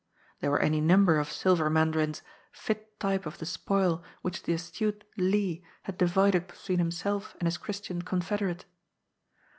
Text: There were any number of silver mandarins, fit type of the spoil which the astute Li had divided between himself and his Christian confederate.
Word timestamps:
There 0.39 0.49
were 0.49 0.59
any 0.63 0.81
number 0.81 1.19
of 1.19 1.31
silver 1.31 1.69
mandarins, 1.69 2.23
fit 2.51 2.99
type 2.99 3.27
of 3.27 3.37
the 3.37 3.45
spoil 3.45 4.03
which 4.23 4.41
the 4.41 4.53
astute 4.53 5.03
Li 5.15 5.63
had 5.83 5.99
divided 5.99 6.47
between 6.47 6.79
himself 6.79 7.35
and 7.39 7.45
his 7.45 7.59
Christian 7.59 8.01
confederate. 8.01 8.65